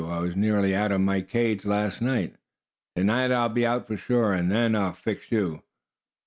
[0.03, 2.35] I was nearly out of my cage last night.
[2.95, 5.61] To night I'll be out for sure, and then I'll fix you!"